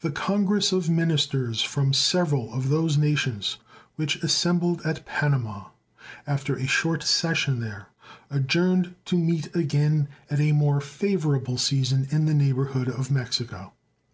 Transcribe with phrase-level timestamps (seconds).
[0.00, 3.56] The congress of ministers from several of those nations
[3.96, 5.68] which assembled at Panama,
[6.26, 7.86] after a short session there,
[8.28, 13.72] adjourned to meet again at a more favorable season in the neighborhood of Mexico.